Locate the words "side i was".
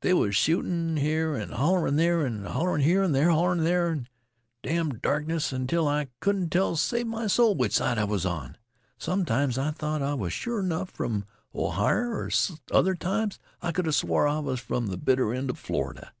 7.76-8.26